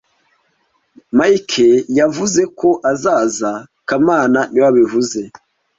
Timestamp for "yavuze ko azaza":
1.99-3.51